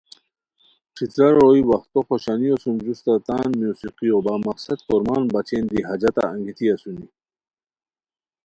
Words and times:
ݯھترارو 0.95 1.41
روئے 1.45 1.61
وختو 1.71 1.99
خوشانیو 2.07 2.55
سُم 2.61 2.75
جوستہ 2.85 3.13
تان 3.27 3.47
موسیقیو 3.59 4.17
بامقصد 4.25 4.79
کورمان 4.87 5.23
بچین 5.33 5.63
دی 5.71 5.79
حاجتہ 5.87 6.23
ا 6.31 6.33
نگیتی 6.35 6.65
اسونی 6.73 7.07